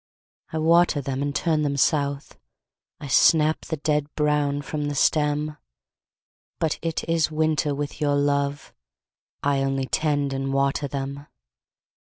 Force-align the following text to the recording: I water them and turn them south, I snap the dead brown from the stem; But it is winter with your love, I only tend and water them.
I 0.51 0.57
water 0.57 0.99
them 0.99 1.21
and 1.21 1.35
turn 1.35 1.61
them 1.61 1.77
south, 1.77 2.39
I 2.99 3.05
snap 3.05 3.61
the 3.65 3.77
dead 3.77 4.11
brown 4.15 4.63
from 4.63 4.85
the 4.85 4.95
stem; 4.95 5.57
But 6.57 6.79
it 6.81 7.03
is 7.07 7.29
winter 7.29 7.75
with 7.75 8.01
your 8.01 8.15
love, 8.15 8.73
I 9.43 9.61
only 9.61 9.85
tend 9.85 10.33
and 10.33 10.51
water 10.51 10.87
them. 10.87 11.27